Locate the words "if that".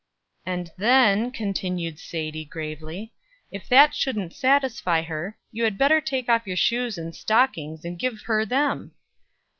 3.51-3.93